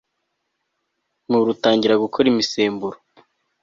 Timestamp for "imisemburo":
2.33-2.97